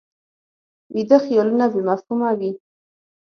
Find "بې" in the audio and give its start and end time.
1.71-1.81